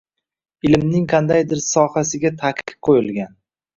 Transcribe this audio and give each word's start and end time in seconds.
Ilmning 0.69 1.03
qandaydir 1.11 1.61
sohasiga 1.65 2.33
taqiq 2.43 2.77
qoʻyilgan. 2.89 3.37